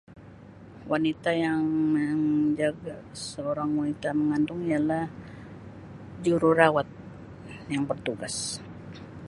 Wanita 0.91 1.29
yang 1.45 1.61
menjaga 1.95 2.97
seorang 3.27 3.71
wanita 3.79 4.09
mengandung 4.19 4.61
ialah 4.71 5.05
jururawat 6.25 6.87
yang 7.73 7.83
bertugas 7.89 8.35